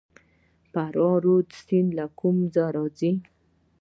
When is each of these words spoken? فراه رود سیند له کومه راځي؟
فراه 0.71 1.15
رود 1.25 1.47
سیند 1.65 1.89
له 1.97 2.05
کومه 2.19 2.63
راځي؟ 2.75 3.11